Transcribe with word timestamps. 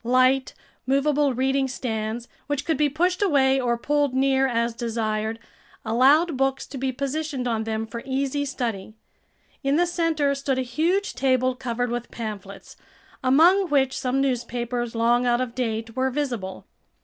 Light, 0.03 0.55
movable 0.87 1.35
reading 1.35 1.67
stands, 1.67 2.27
which 2.47 2.65
could 2.65 2.75
be 2.75 2.89
pushed 2.89 3.21
away 3.21 3.59
or 3.61 3.77
pulled 3.77 4.15
near 4.15 4.47
as 4.47 4.73
desired, 4.73 5.37
allowed 5.85 6.35
books 6.37 6.65
to 6.69 6.79
be 6.79 6.91
positioned 6.91 7.47
on 7.47 7.65
them 7.65 7.85
for 7.85 8.01
easy 8.03 8.43
study. 8.43 8.95
In 9.63 9.75
the 9.75 9.85
center 9.85 10.33
stood 10.33 10.57
a 10.57 10.63
huge 10.63 11.13
table 11.13 11.53
covered 11.53 11.91
with 11.91 12.09
pamphlets, 12.09 12.75
among 13.23 13.69
which 13.69 13.95
some 13.95 14.19
newspapers, 14.21 14.95
long 14.95 15.27
out 15.27 15.39
of 15.39 15.53
date, 15.53 15.95
were 15.95 16.09
visible. 16.09 16.65